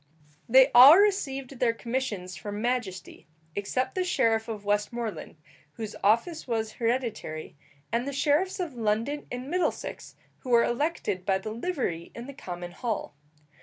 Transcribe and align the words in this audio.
They 0.49 0.71
all 0.71 0.97
received 0.97 1.59
their 1.59 1.75
commissions 1.75 2.35
from 2.35 2.59
majesty, 2.59 3.27
except 3.55 3.93
the 3.93 4.03
sheriff 4.03 4.47
of 4.47 4.65
Westmoreland, 4.65 5.35
whose 5.73 5.95
office 6.03 6.47
was 6.47 6.71
hereditary, 6.71 7.55
and 7.91 8.07
the 8.07 8.11
sheriffs 8.11 8.59
of 8.59 8.73
London 8.73 9.27
and 9.31 9.47
Middlesex, 9.47 10.15
who 10.39 10.49
were 10.49 10.63
elected 10.63 11.23
by 11.23 11.37
the 11.37 11.51
livery 11.51 12.11
in 12.15 12.25
the 12.25 12.33
common 12.33 12.71
hall. 12.71 13.13